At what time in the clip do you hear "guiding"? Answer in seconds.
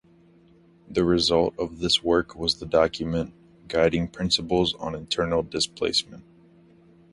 3.67-4.07